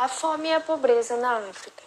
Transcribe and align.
A 0.00 0.06
fome 0.06 0.48
e 0.48 0.54
a 0.54 0.60
pobreza 0.60 1.16
na 1.16 1.38
África. 1.38 1.82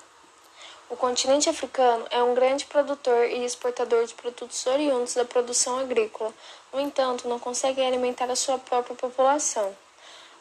O 0.89 0.97
continente 0.97 1.49
africano 1.49 2.05
é 2.11 2.21
um 2.21 2.33
grande 2.33 2.65
produtor 2.65 3.23
e 3.23 3.45
exportador 3.45 4.05
de 4.05 4.13
produtos 4.13 4.65
oriundos 4.65 5.13
da 5.13 5.23
produção 5.23 5.79
agrícola, 5.79 6.33
no 6.73 6.81
entanto, 6.81 7.29
não 7.29 7.39
consegue 7.39 7.79
alimentar 7.81 8.29
a 8.29 8.35
sua 8.35 8.57
própria 8.57 8.97
população. 8.97 9.73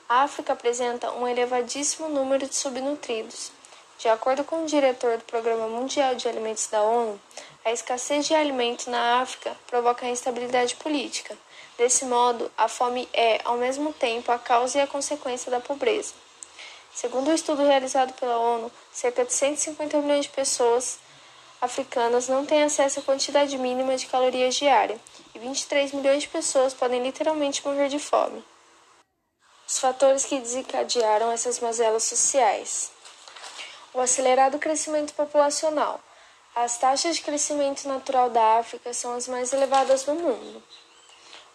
A 0.08 0.22
África 0.22 0.52
apresenta 0.52 1.12
um 1.12 1.28
elevadíssimo 1.28 2.08
número 2.08 2.44
de 2.48 2.56
subnutridos. 2.56 3.52
De 4.00 4.08
acordo 4.08 4.42
com 4.42 4.64
o 4.64 4.66
diretor 4.66 5.18
do 5.18 5.24
Programa 5.24 5.68
Mundial 5.68 6.16
de 6.16 6.26
Alimentos 6.26 6.66
da 6.66 6.82
ONU, 6.82 7.20
a 7.64 7.70
escassez 7.70 8.26
de 8.26 8.34
alimentos 8.34 8.88
na 8.88 9.20
África 9.20 9.56
provoca 9.68 10.08
instabilidade 10.08 10.74
política. 10.74 11.38
Desse 11.78 12.04
modo, 12.04 12.50
a 12.58 12.66
fome 12.66 13.08
é, 13.12 13.40
ao 13.44 13.56
mesmo 13.56 13.92
tempo, 13.92 14.32
a 14.32 14.40
causa 14.40 14.78
e 14.78 14.80
a 14.80 14.88
consequência 14.88 15.52
da 15.52 15.60
pobreza. 15.60 16.14
Segundo 16.94 17.28
o 17.28 17.30
um 17.30 17.34
estudo 17.34 17.64
realizado 17.64 18.12
pela 18.14 18.38
ONU, 18.38 18.70
cerca 18.92 19.24
de 19.24 19.32
150 19.32 19.98
milhões 19.98 20.26
de 20.26 20.32
pessoas 20.32 20.98
africanas 21.60 22.26
não 22.26 22.44
têm 22.44 22.62
acesso 22.62 23.00
à 23.00 23.02
quantidade 23.02 23.56
mínima 23.58 23.96
de 23.96 24.06
calorias 24.06 24.54
diária 24.54 24.98
e 25.34 25.38
23 25.38 25.92
milhões 25.92 26.22
de 26.22 26.28
pessoas 26.28 26.74
podem 26.74 27.02
literalmente 27.02 27.64
morrer 27.66 27.88
de 27.88 27.98
fome. 27.98 28.44
Os 29.68 29.78
fatores 29.78 30.24
que 30.24 30.40
desencadearam 30.40 31.30
essas 31.30 31.60
mazelas 31.60 32.04
sociais: 32.04 32.90
o 33.94 34.00
acelerado 34.00 34.58
crescimento 34.58 35.14
populacional. 35.14 36.00
As 36.52 36.78
taxas 36.78 37.16
de 37.16 37.22
crescimento 37.22 37.86
natural 37.86 38.28
da 38.28 38.58
África 38.58 38.92
são 38.92 39.14
as 39.14 39.28
mais 39.28 39.52
elevadas 39.52 40.02
do 40.02 40.14
mundo. 40.14 40.60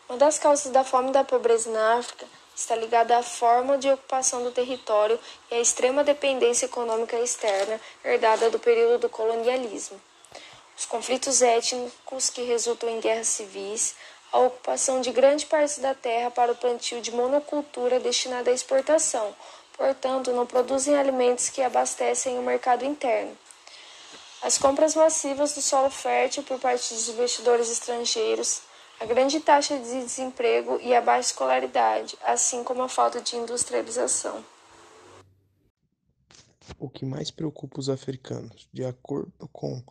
Uma 0.07 0.17
das 0.17 0.39
causas 0.39 0.71
da 0.71 0.85
fome 0.85 1.09
e 1.09 1.11
da 1.11 1.23
pobreza 1.23 1.69
na 1.69 1.97
África 1.97 2.25
está 2.55 2.75
ligada 2.75 3.17
à 3.17 3.23
forma 3.23 3.77
de 3.77 3.89
ocupação 3.89 4.43
do 4.43 4.51
território 4.51 5.19
e 5.51 5.55
à 5.55 5.59
extrema 5.59 6.03
dependência 6.03 6.65
econômica 6.65 7.17
externa 7.19 7.79
herdada 8.03 8.49
do 8.49 8.57
período 8.57 9.01
do 9.01 9.09
colonialismo. 9.09 9.99
Os 10.77 10.85
conflitos 10.85 11.41
étnicos 11.41 12.29
que 12.29 12.43
resultam 12.43 12.89
em 12.89 12.99
guerras 12.99 13.27
civis, 13.27 13.95
a 14.31 14.39
ocupação 14.39 15.01
de 15.01 15.11
grande 15.11 15.45
parte 15.45 15.79
da 15.79 15.93
terra 15.93 16.29
para 16.31 16.51
o 16.51 16.55
plantio 16.55 17.01
de 17.01 17.11
monocultura 17.11 17.99
destinada 17.99 18.51
à 18.51 18.53
exportação, 18.53 19.35
portanto, 19.77 20.31
não 20.31 20.45
produzem 20.45 20.97
alimentos 20.97 21.49
que 21.49 21.61
abastecem 21.61 22.37
o 22.37 22.41
mercado 22.41 22.83
interno. 22.83 23.37
As 24.41 24.57
compras 24.57 24.95
massivas 24.95 25.53
do 25.53 25.61
solo 25.61 25.89
fértil 25.89 26.43
por 26.43 26.59
parte 26.59 26.93
dos 26.93 27.09
investidores 27.09 27.69
estrangeiros, 27.71 28.61
a 28.99 29.05
grande 29.05 29.39
taxa 29.39 29.77
de 29.77 29.83
desemprego 29.83 30.79
e 30.81 30.93
a 30.93 31.01
baixa 31.01 31.29
escolaridade, 31.29 32.17
assim 32.23 32.63
como 32.63 32.81
a 32.81 32.89
falta 32.89 33.21
de 33.21 33.35
industrialização. 33.35 34.43
O 36.79 36.89
que 36.89 37.05
mais 37.05 37.29
preocupa 37.29 37.79
os 37.79 37.89
africanos, 37.89 38.67
de 38.71 38.83
acordo 38.83 39.31
com 39.51 39.83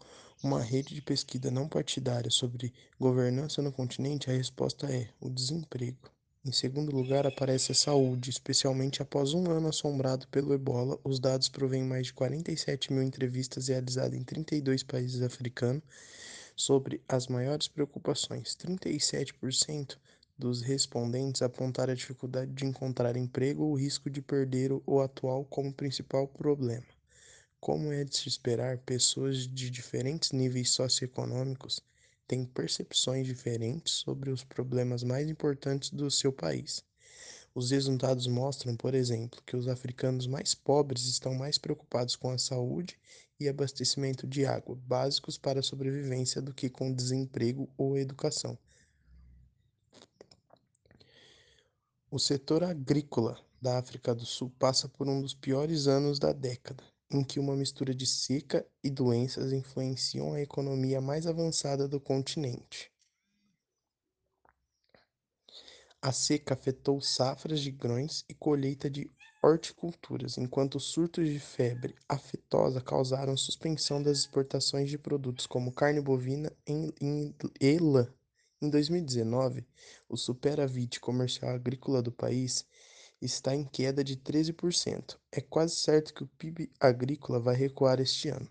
uma 0.43 0.61
rede 0.61 0.95
de 0.95 1.01
pesquisa 1.01 1.51
não 1.51 1.69
partidária 1.69 2.31
sobre 2.31 2.73
governança 2.99 3.63
no 3.63 3.73
continente, 3.73 4.31
a 4.31 4.35
resposta 4.35 4.87
é 4.87 5.09
o 5.21 5.31
desemprego. 5.31 6.11
Em 6.45 6.53
segundo 6.53 6.95
lugar, 6.95 7.27
aparece 7.27 7.73
a 7.73 7.75
saúde, 7.75 8.29
especialmente 8.29 9.01
após 9.01 9.33
um 9.33 9.51
ano 9.51 9.69
assombrado 9.69 10.29
pelo 10.29 10.53
ebola. 10.53 10.99
Os 11.03 11.19
dados 11.19 11.49
provêm 11.49 11.83
mais 11.83 12.09
de 12.09 12.13
47 12.13 12.93
mil 12.93 13.03
entrevistas 13.03 13.69
realizadas 13.69 14.19
em 14.19 14.23
32 14.23 14.83
países 14.83 15.23
africanos 15.23 15.83
sobre 16.57 17.03
as 17.09 17.27
maiores 17.27 17.69
preocupações. 17.69 18.57
37% 18.57 19.99
dos 20.37 20.61
respondentes 20.63 21.43
apontaram 21.43 21.93
a 21.93 21.97
dificuldade 21.97 22.53
de 22.53 22.65
encontrar 22.65 23.17
emprego 23.17 23.65
ou 23.65 23.73
o 23.73 23.79
risco 23.79 24.11
de 24.11 24.21
perder 24.21 24.73
o 24.87 25.01
atual 25.01 25.45
como 25.45 25.73
principal 25.73 26.27
problema. 26.27 26.87
Como 27.61 27.93
é 27.93 28.05
de 28.05 28.17
se 28.17 28.29
esperar, 28.29 28.79
pessoas 28.79 29.49
de 29.49 29.71
diferentes 29.71 30.33
níveis 30.33 30.71
socioeconômicos 30.71 31.81
têm 32.27 32.45
percepções 32.45 33.27
diferentes 33.27 33.95
sobre 33.95 34.31
os 34.31 34.45
problemas 34.45 35.03
mais 35.03 35.29
importantes 35.29 35.91
do 35.91 36.11
seu 36.11 36.33
país. 36.33 36.85
Os 37.55 37.71
resultados 37.71 38.27
mostram, 38.27 38.77
por 38.77 38.95
exemplo, 38.95 39.41
que 39.47 39.57
os 39.57 39.69
africanos 39.69 40.27
mais 40.27 40.57
pobres 40.57 41.05
estão 41.05 41.35
mais 41.35 41.57
preocupados 41.57 42.17
com 42.17 42.31
a 42.31 42.39
saúde 42.39 42.99
e 43.39 43.49
abastecimento 43.49 44.27
de 44.27 44.45
água, 44.45 44.75
básicos 44.75 45.39
para 45.39 45.61
a 45.61 45.63
sobrevivência, 45.63 46.43
do 46.43 46.53
que 46.53 46.69
com 46.69 46.93
desemprego 46.93 47.69
ou 47.79 47.97
educação. 47.97 48.59
O 52.11 52.19
setor 52.19 52.65
agrícola 52.65 53.39
da 53.63 53.79
África 53.79 54.13
do 54.15 54.27
Sul 54.27 54.53
passa 54.59 54.89
por 54.89 55.09
um 55.09 55.21
dos 55.21 55.33
piores 55.33 55.87
anos 55.87 56.19
da 56.19 56.33
década, 56.33 56.83
em 57.09 57.23
que 57.23 57.39
uma 57.39 57.55
mistura 57.55 57.95
de 57.95 58.07
seca 58.07 58.67
e 58.83 58.91
doenças 58.91 59.53
influenciam 59.53 60.35
a 60.35 60.41
economia 60.41 61.01
mais 61.01 61.25
avançada 61.25 61.87
do 61.87 62.01
continente. 62.01 62.94
A 66.05 66.13
seca 66.13 66.53
afetou 66.53 67.01
safras 67.01 67.61
de 67.61 67.71
grãos 67.71 68.27
e 68.29 68.35
colheita 68.35 68.91
de 68.91 69.11
horticulturas, 69.43 70.37
enquanto 70.37 70.79
surtos 70.79 71.27
de 71.27 71.41
febre 71.41 71.95
aftosa 72.07 72.79
causaram 72.79 73.35
suspensão 73.39 74.03
das 74.03 74.19
exportações 74.19 74.91
de 74.91 74.99
produtos 74.99 75.47
como 75.47 75.73
carne 75.73 76.03
bovina 76.03 76.53
e 76.69 77.79
lã. 77.79 78.07
Em 78.61 78.69
2019, 78.69 79.67
o 80.07 80.15
superávit 80.15 81.01
comercial 81.01 81.55
agrícola 81.55 82.03
do 82.03 82.13
país 82.13 82.67
está 83.19 83.57
em 83.57 83.65
queda 83.65 84.05
de 84.05 84.15
13%. 84.19 85.19
É 85.33 85.41
quase 85.41 85.77
certo 85.77 86.13
que 86.13 86.23
o 86.23 86.29
PIB 86.37 86.71
agrícola 86.79 87.41
vai 87.41 87.57
recuar 87.57 87.99
este 87.99 88.29
ano. 88.29 88.51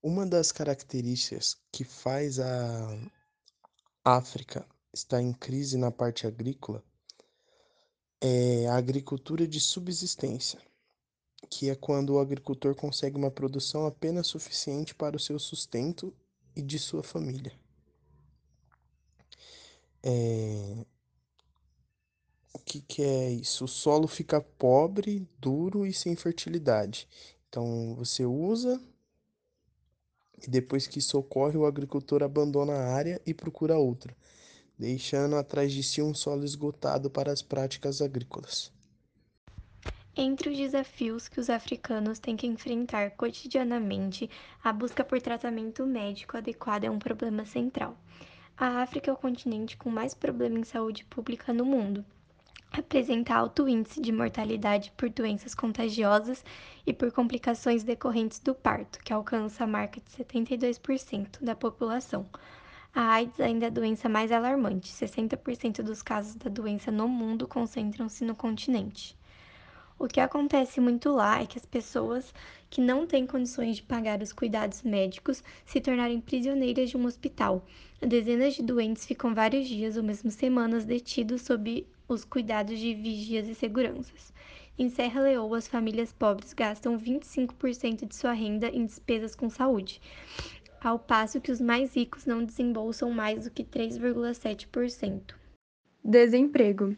Uma 0.00 0.24
das 0.24 0.52
características 0.52 1.56
que 1.72 1.82
faz 1.82 2.38
a 2.38 3.10
África 4.06 4.68
estar 4.92 5.22
em 5.22 5.32
crise 5.32 5.78
na 5.78 5.90
parte 5.90 6.26
agrícola 6.26 6.84
é 8.20 8.66
a 8.68 8.76
agricultura 8.76 9.48
de 9.48 9.58
subsistência, 9.58 10.60
que 11.48 11.70
é 11.70 11.74
quando 11.74 12.10
o 12.10 12.18
agricultor 12.18 12.74
consegue 12.74 13.16
uma 13.16 13.30
produção 13.30 13.86
apenas 13.86 14.26
suficiente 14.26 14.94
para 14.94 15.16
o 15.16 15.20
seu 15.20 15.38
sustento 15.38 16.14
e 16.54 16.60
de 16.60 16.78
sua 16.78 17.02
família. 17.02 17.58
É... 20.02 20.84
O 22.52 22.58
que, 22.58 22.82
que 22.82 23.02
é 23.02 23.30
isso? 23.30 23.64
O 23.64 23.68
solo 23.68 24.06
fica 24.06 24.38
pobre, 24.38 25.26
duro 25.38 25.86
e 25.86 25.94
sem 25.94 26.14
fertilidade. 26.14 27.08
Então 27.48 27.94
você 27.94 28.26
usa 28.26 28.78
e 30.46 30.50
depois 30.50 30.86
que 30.86 30.98
isso 30.98 31.18
ocorre, 31.18 31.56
o 31.56 31.66
agricultor 31.66 32.22
abandona 32.22 32.72
a 32.72 32.94
área 32.94 33.20
e 33.26 33.34
procura 33.34 33.76
outra 33.76 34.14
deixando 34.78 35.36
atrás 35.36 35.72
de 35.72 35.82
si 35.82 36.02
um 36.02 36.14
solo 36.14 36.44
esgotado 36.44 37.08
para 37.08 37.32
as 37.32 37.42
práticas 37.42 38.02
agrícolas. 38.02 38.72
Entre 40.16 40.48
os 40.48 40.56
desafios 40.56 41.26
que 41.26 41.40
os 41.40 41.50
africanos 41.50 42.20
têm 42.20 42.36
que 42.36 42.46
enfrentar 42.46 43.12
cotidianamente, 43.12 44.30
a 44.62 44.72
busca 44.72 45.04
por 45.04 45.20
tratamento 45.20 45.84
médico 45.84 46.36
adequado 46.36 46.84
é 46.84 46.90
um 46.90 47.00
problema 47.00 47.44
central. 47.44 47.96
A 48.56 48.82
África 48.82 49.10
é 49.10 49.14
o 49.14 49.16
continente 49.16 49.76
com 49.76 49.90
mais 49.90 50.14
problemas 50.14 50.60
em 50.60 50.64
saúde 50.64 51.04
pública 51.04 51.52
no 51.52 51.64
mundo. 51.64 52.04
Apresenta 52.76 53.36
alto 53.36 53.68
índice 53.68 54.00
de 54.00 54.10
mortalidade 54.10 54.92
por 54.96 55.08
doenças 55.08 55.54
contagiosas 55.54 56.44
e 56.84 56.92
por 56.92 57.12
complicações 57.12 57.84
decorrentes 57.84 58.40
do 58.40 58.52
parto, 58.52 58.98
que 58.98 59.12
alcança 59.12 59.62
a 59.62 59.66
marca 59.66 60.00
de 60.00 60.10
72% 60.10 61.40
da 61.40 61.54
população. 61.54 62.26
A 62.92 63.12
AIDS 63.12 63.38
ainda 63.38 63.66
é 63.66 63.68
a 63.68 63.70
doença 63.70 64.08
mais 64.08 64.32
alarmante. 64.32 64.92
60% 64.92 65.82
dos 65.82 66.02
casos 66.02 66.34
da 66.34 66.50
doença 66.50 66.90
no 66.90 67.06
mundo 67.06 67.46
concentram-se 67.46 68.24
no 68.24 68.34
continente. 68.34 69.16
O 69.96 70.08
que 70.08 70.18
acontece 70.18 70.80
muito 70.80 71.12
lá 71.12 71.40
é 71.40 71.46
que 71.46 71.56
as 71.56 71.64
pessoas 71.64 72.34
que 72.68 72.80
não 72.80 73.06
têm 73.06 73.24
condições 73.24 73.76
de 73.76 73.84
pagar 73.84 74.20
os 74.20 74.32
cuidados 74.32 74.82
médicos 74.82 75.44
se 75.64 75.80
tornarem 75.80 76.20
prisioneiras 76.20 76.90
de 76.90 76.96
um 76.96 77.06
hospital. 77.06 77.64
Dezenas 78.00 78.54
de 78.54 78.64
doentes 78.64 79.06
ficam 79.06 79.32
vários 79.32 79.68
dias 79.68 79.96
ou 79.96 80.02
mesmo 80.02 80.28
semanas 80.28 80.84
detidos 80.84 81.42
sob 81.42 81.86
os 82.08 82.24
cuidados 82.24 82.78
de 82.78 82.94
vigias 82.94 83.48
e 83.48 83.54
seguranças. 83.54 84.32
Em 84.78 84.88
Serra 84.88 85.22
Leoa, 85.22 85.58
as 85.58 85.68
famílias 85.68 86.12
pobres 86.12 86.52
gastam 86.52 86.98
25% 86.98 88.06
de 88.06 88.14
sua 88.14 88.32
renda 88.32 88.68
em 88.68 88.84
despesas 88.84 89.34
com 89.34 89.48
saúde 89.48 90.00
ao 90.84 90.98
passo 90.98 91.40
que 91.40 91.50
os 91.50 91.60
mais 91.62 91.96
ricos 91.96 92.26
não 92.26 92.44
desembolsam 92.44 93.10
mais 93.10 93.44
do 93.44 93.50
que 93.50 93.64
3,7%. 93.64 95.34
Desemprego. 96.04 96.94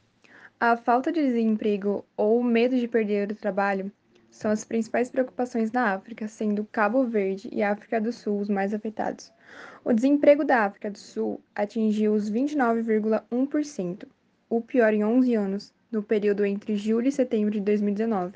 A 0.58 0.76
falta 0.76 1.12
de 1.12 1.22
desemprego 1.22 2.04
ou 2.16 2.40
o 2.40 2.44
medo 2.44 2.76
de 2.76 2.88
perder 2.88 3.30
o 3.30 3.36
trabalho 3.36 3.92
são 4.28 4.50
as 4.50 4.64
principais 4.64 5.08
preocupações 5.08 5.70
na 5.70 5.94
África, 5.94 6.26
sendo 6.26 6.64
Cabo 6.64 7.04
Verde 7.04 7.48
e 7.52 7.62
África 7.62 8.00
do 8.00 8.12
Sul 8.12 8.40
os 8.40 8.48
mais 8.48 8.74
afetados. 8.74 9.32
O 9.84 9.92
desemprego 9.92 10.44
da 10.44 10.64
África 10.64 10.90
do 10.90 10.98
Sul 10.98 11.40
atingiu 11.54 12.12
os 12.12 12.28
29,1%. 12.28 14.08
O 14.48 14.60
pior 14.60 14.92
em 14.94 15.04
11 15.04 15.34
anos, 15.34 15.74
no 15.90 16.02
período 16.02 16.44
entre 16.44 16.76
julho 16.76 17.08
e 17.08 17.12
setembro 17.12 17.50
de 17.50 17.60
2019, 17.60 18.34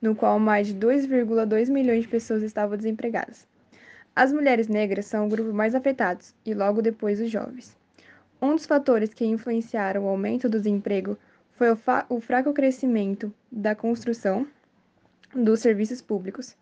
no 0.00 0.14
qual 0.14 0.38
mais 0.38 0.66
de 0.66 0.74
2,2 0.74 1.68
milhões 1.70 2.02
de 2.02 2.08
pessoas 2.08 2.42
estavam 2.42 2.76
desempregadas. 2.76 3.46
As 4.14 4.32
mulheres 4.32 4.68
negras 4.68 5.06
são 5.06 5.26
o 5.26 5.28
grupo 5.28 5.52
mais 5.52 5.74
afetado 5.74 6.24
e 6.44 6.54
logo 6.54 6.82
depois 6.82 7.20
os 7.20 7.30
jovens. 7.30 7.76
Um 8.40 8.54
dos 8.54 8.66
fatores 8.66 9.14
que 9.14 9.24
influenciaram 9.24 10.04
o 10.04 10.08
aumento 10.08 10.48
do 10.48 10.58
desemprego 10.58 11.16
foi 11.52 11.70
o, 11.70 11.78
o 12.08 12.20
fraco 12.20 12.52
crescimento 12.52 13.32
da 13.50 13.74
construção 13.74 14.46
dos 15.34 15.60
serviços 15.60 16.02
públicos 16.02 16.56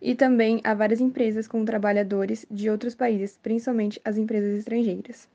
e 0.00 0.14
também 0.14 0.60
há 0.64 0.74
várias 0.74 1.00
empresas 1.00 1.46
com 1.46 1.64
trabalhadores 1.64 2.46
de 2.50 2.70
outros 2.70 2.94
países, 2.94 3.38
principalmente 3.42 4.00
as 4.04 4.16
empresas 4.16 4.58
estrangeiras. 4.58 5.28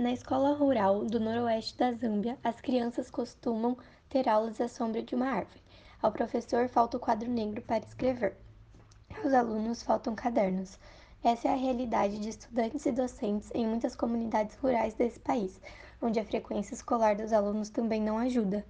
Na 0.00 0.12
escola 0.12 0.54
rural 0.54 1.04
do 1.04 1.20
noroeste 1.20 1.76
da 1.76 1.92
Zâmbia, 1.92 2.38
as 2.42 2.58
crianças 2.58 3.10
costumam 3.10 3.76
ter 4.08 4.26
aulas 4.30 4.58
à 4.58 4.66
sombra 4.66 5.02
de 5.02 5.14
uma 5.14 5.26
árvore. 5.26 5.60
Ao 6.00 6.10
professor 6.10 6.70
falta 6.70 6.96
o 6.96 7.00
quadro 7.00 7.28
negro 7.28 7.60
para 7.60 7.84
escrever. 7.84 8.34
Aos 9.22 9.34
alunos 9.34 9.82
faltam 9.82 10.14
cadernos. 10.14 10.78
Essa 11.22 11.48
é 11.48 11.52
a 11.52 11.54
realidade 11.54 12.18
de 12.18 12.30
estudantes 12.30 12.86
e 12.86 12.92
docentes 12.92 13.50
em 13.54 13.66
muitas 13.66 13.94
comunidades 13.94 14.56
rurais 14.56 14.94
desse 14.94 15.20
país, 15.20 15.60
onde 16.00 16.18
a 16.18 16.24
frequência 16.24 16.72
escolar 16.72 17.14
dos 17.14 17.30
alunos 17.30 17.68
também 17.68 18.00
não 18.00 18.16
ajuda. 18.16 18.64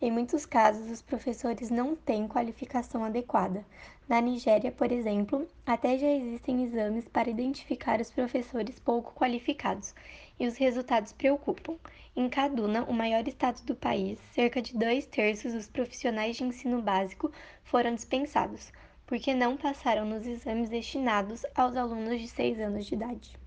Em 0.00 0.10
muitos 0.10 0.44
casos, 0.44 0.90
os 0.90 1.00
professores 1.00 1.70
não 1.70 1.96
têm 1.96 2.28
qualificação 2.28 3.04
adequada. 3.04 3.64
Na 4.08 4.20
Nigéria, 4.20 4.70
por 4.70 4.92
exemplo, 4.92 5.48
até 5.64 5.96
já 5.96 6.08
existem 6.08 6.64
exames 6.64 7.08
para 7.08 7.30
identificar 7.30 8.00
os 8.00 8.10
professores 8.10 8.78
pouco 8.78 9.14
qualificados, 9.14 9.94
e 10.38 10.46
os 10.46 10.56
resultados 10.56 11.12
preocupam. 11.12 11.76
Em 12.14 12.28
Kaduna, 12.28 12.84
o 12.84 12.92
maior 12.92 13.26
estado 13.26 13.62
do 13.64 13.74
país, 13.74 14.18
cerca 14.32 14.60
de 14.60 14.76
dois 14.76 15.06
terços 15.06 15.52
dos 15.52 15.66
profissionais 15.66 16.36
de 16.36 16.44
ensino 16.44 16.82
básico 16.82 17.32
foram 17.64 17.94
dispensados 17.94 18.70
porque 19.06 19.32
não 19.32 19.56
passaram 19.56 20.04
nos 20.04 20.26
exames 20.26 20.68
destinados 20.68 21.46
aos 21.54 21.76
alunos 21.76 22.20
de 22.20 22.28
6 22.28 22.58
anos 22.58 22.86
de 22.86 22.94
idade. 22.94 23.38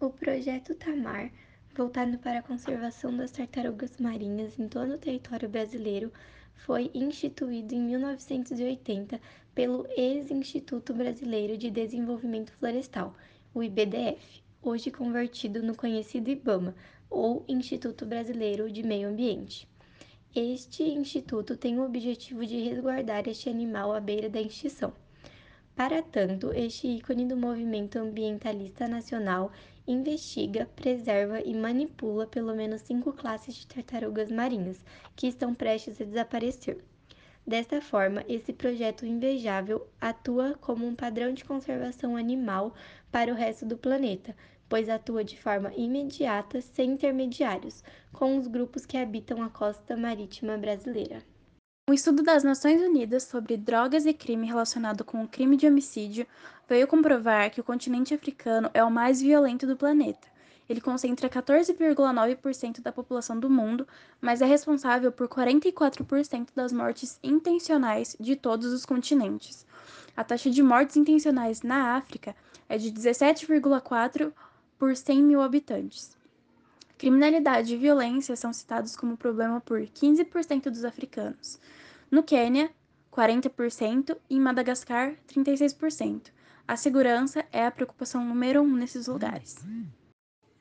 O 0.00 0.10
projeto 0.10 0.74
Tamar, 0.74 1.30
voltado 1.74 2.16
para 2.18 2.38
a 2.38 2.42
conservação 2.42 3.16
das 3.16 3.32
tartarugas 3.32 3.98
marinhas 3.98 4.58
em 4.58 4.68
todo 4.68 4.94
o 4.94 4.98
território 4.98 5.48
brasileiro, 5.48 6.12
foi 6.54 6.88
instituído 6.94 7.74
em 7.74 7.80
1980 7.80 9.20
pelo 9.54 9.84
ex-Instituto 9.96 10.94
Brasileiro 10.94 11.58
de 11.58 11.70
Desenvolvimento 11.70 12.52
Florestal, 12.52 13.14
o 13.52 13.62
IBDF, 13.62 14.42
hoje 14.62 14.90
convertido 14.92 15.62
no 15.62 15.74
conhecido 15.74 16.30
IBAMA, 16.30 16.76
ou 17.10 17.44
Instituto 17.48 18.06
Brasileiro 18.06 18.70
de 18.70 18.82
Meio 18.84 19.08
Ambiente. 19.08 19.68
Este 20.34 20.84
instituto 20.84 21.56
tem 21.56 21.78
o 21.78 21.84
objetivo 21.84 22.46
de 22.46 22.60
resguardar 22.68 23.28
este 23.28 23.48
animal 23.48 23.92
à 23.92 24.00
beira 24.00 24.30
da 24.30 24.40
extinção. 24.40 24.92
Para 25.76 26.02
tanto, 26.02 26.52
este 26.52 26.86
ícone 26.86 27.26
do 27.26 27.36
movimento 27.36 27.98
ambientalista 27.98 28.86
nacional 28.86 29.50
investiga, 29.86 30.66
preserva 30.74 31.40
e 31.40 31.54
manipula 31.54 32.26
pelo 32.26 32.54
menos 32.54 32.80
cinco 32.80 33.12
classes 33.12 33.54
de 33.54 33.66
tartarugas 33.66 34.30
marinhas 34.30 34.84
que 35.14 35.26
estão 35.26 35.54
prestes 35.54 36.00
a 36.00 36.04
desaparecer. 36.04 36.78
Desta 37.46 37.80
forma, 37.82 38.24
esse 38.26 38.54
projeto 38.54 39.04
invejável 39.04 39.86
atua 40.00 40.56
como 40.60 40.86
um 40.86 40.94
padrão 40.94 41.34
de 41.34 41.44
conservação 41.44 42.16
animal 42.16 42.74
para 43.12 43.30
o 43.30 43.36
resto 43.36 43.66
do 43.66 43.76
planeta, 43.76 44.34
pois 44.66 44.88
atua 44.88 45.22
de 45.22 45.38
forma 45.38 45.70
imediata, 45.74 46.62
sem 46.62 46.92
intermediários, 46.92 47.84
com 48.12 48.38
os 48.38 48.46
grupos 48.46 48.86
que 48.86 48.96
habitam 48.96 49.42
a 49.42 49.50
costa 49.50 49.94
marítima 49.94 50.56
brasileira. 50.56 51.22
Um 51.86 51.92
estudo 51.92 52.22
das 52.22 52.42
Nações 52.42 52.80
Unidas 52.80 53.24
sobre 53.24 53.58
drogas 53.58 54.06
e 54.06 54.14
crime 54.14 54.46
relacionado 54.46 55.04
com 55.04 55.22
o 55.22 55.28
crime 55.28 55.54
de 55.54 55.66
homicídio 55.66 56.26
veio 56.66 56.86
comprovar 56.86 57.50
que 57.50 57.60
o 57.60 57.64
continente 57.64 58.14
africano 58.14 58.70
é 58.72 58.82
o 58.82 58.90
mais 58.90 59.20
violento 59.20 59.66
do 59.66 59.76
planeta. 59.76 60.26
Ele 60.66 60.80
concentra 60.80 61.28
14,9% 61.28 62.80
da 62.80 62.90
população 62.90 63.38
do 63.38 63.50
mundo, 63.50 63.86
mas 64.18 64.40
é 64.40 64.46
responsável 64.46 65.12
por 65.12 65.28
44% 65.28 66.48
das 66.56 66.72
mortes 66.72 67.18
intencionais 67.22 68.16
de 68.18 68.34
todos 68.34 68.72
os 68.72 68.86
continentes. 68.86 69.66
A 70.16 70.24
taxa 70.24 70.48
de 70.48 70.62
mortes 70.62 70.96
intencionais 70.96 71.60
na 71.60 71.96
África 71.96 72.34
é 72.66 72.78
de 72.78 72.90
17,4 72.90 74.32
por 74.78 74.96
100 74.96 75.22
mil 75.22 75.42
habitantes. 75.42 76.16
Criminalidade 77.04 77.74
e 77.74 77.76
violência 77.76 78.34
são 78.34 78.50
citados 78.50 78.96
como 78.96 79.14
problema 79.14 79.60
por 79.60 79.78
15% 79.78 80.70
dos 80.70 80.86
africanos. 80.86 81.60
No 82.10 82.22
Quênia, 82.22 82.70
40% 83.12 84.16
e 84.30 84.36
em 84.36 84.40
Madagascar, 84.40 85.14
36%. 85.28 86.32
A 86.66 86.76
segurança 86.78 87.44
é 87.52 87.66
a 87.66 87.70
preocupação 87.70 88.24
número 88.24 88.62
um 88.62 88.74
nesses 88.74 89.06
lugares. 89.06 89.58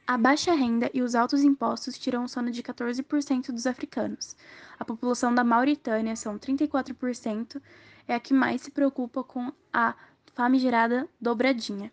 A 0.06 0.18
baixa 0.18 0.54
renda 0.54 0.92
e 0.94 1.02
os 1.02 1.16
altos 1.16 1.46
impostos 1.46 1.98
tiram 1.98 2.26
o 2.26 2.28
sono 2.28 2.52
de 2.52 2.62
14% 2.62 3.54
dos 3.54 3.66
africanos. 3.66 4.36
A 4.78 4.84
população 4.84 5.34
da 5.34 5.46
Mauritânia 5.46 6.18
são 6.18 6.38
34%, 6.38 7.62
é 8.06 8.16
a 8.16 8.20
que 8.20 8.34
mais 8.34 8.64
se 8.64 8.70
preocupa 8.70 9.24
com 9.24 9.50
a 9.72 9.96
famigerada 10.34 11.08
dobradinha. 11.22 11.90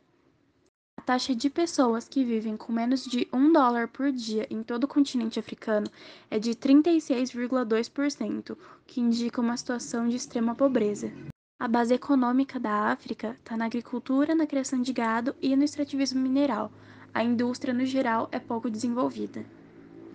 Taxa 1.10 1.34
de 1.34 1.50
pessoas 1.50 2.06
que 2.06 2.22
vivem 2.22 2.56
com 2.56 2.72
menos 2.72 3.04
de 3.04 3.26
um 3.32 3.52
dólar 3.52 3.88
por 3.88 4.12
dia 4.12 4.46
em 4.48 4.62
todo 4.62 4.84
o 4.84 4.86
continente 4.86 5.40
africano 5.40 5.88
é 6.30 6.38
de 6.38 6.52
36,2%, 6.52 8.52
o 8.52 8.56
que 8.86 9.00
indica 9.00 9.40
uma 9.40 9.56
situação 9.56 10.08
de 10.08 10.14
extrema 10.14 10.54
pobreza. 10.54 11.12
A 11.58 11.66
base 11.66 11.92
econômica 11.92 12.60
da 12.60 12.92
África 12.92 13.32
está 13.32 13.56
na 13.56 13.64
agricultura, 13.64 14.36
na 14.36 14.46
criação 14.46 14.80
de 14.80 14.92
gado 14.92 15.34
e 15.42 15.56
no 15.56 15.64
extrativismo 15.64 16.20
mineral. 16.20 16.70
A 17.12 17.24
indústria, 17.24 17.74
no 17.74 17.84
geral, 17.84 18.28
é 18.30 18.38
pouco 18.38 18.70
desenvolvida. 18.70 19.44